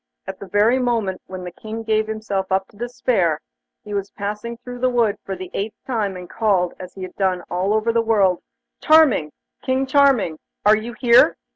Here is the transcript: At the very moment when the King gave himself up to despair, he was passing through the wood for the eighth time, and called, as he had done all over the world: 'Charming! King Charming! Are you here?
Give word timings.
At 0.25 0.39
the 0.39 0.47
very 0.47 0.79
moment 0.79 1.21
when 1.27 1.43
the 1.43 1.51
King 1.51 1.83
gave 1.83 2.07
himself 2.07 2.51
up 2.51 2.67
to 2.69 2.75
despair, 2.75 3.39
he 3.83 3.93
was 3.93 4.09
passing 4.09 4.57
through 4.57 4.79
the 4.79 4.89
wood 4.89 5.15
for 5.23 5.35
the 5.35 5.51
eighth 5.53 5.75
time, 5.85 6.17
and 6.17 6.27
called, 6.27 6.73
as 6.79 6.95
he 6.95 7.03
had 7.03 7.13
done 7.17 7.43
all 7.51 7.71
over 7.71 7.93
the 7.93 8.01
world: 8.01 8.41
'Charming! 8.81 9.31
King 9.61 9.85
Charming! 9.85 10.39
Are 10.65 10.75
you 10.75 10.93
here? 10.93 11.37